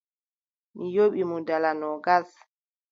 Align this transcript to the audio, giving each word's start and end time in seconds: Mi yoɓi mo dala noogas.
Mi 0.75 0.85
yoɓi 0.95 1.21
mo 1.29 1.37
dala 1.47 1.69
noogas. 1.79 2.29